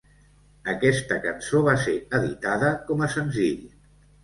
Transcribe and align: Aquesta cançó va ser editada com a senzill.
Aquesta 0.71 1.17
cançó 1.25 1.61
va 1.69 1.77
ser 1.85 1.95
editada 2.21 2.73
com 2.91 3.07
a 3.07 3.13
senzill. 3.19 3.65